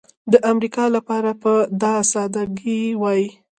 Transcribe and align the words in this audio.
د 0.31 0.33
امریکا 0.51 0.85
لپاره 0.95 1.31
به 1.41 1.53
دا 1.81 1.95
سادګي 2.11 2.81
وای. 3.01 3.23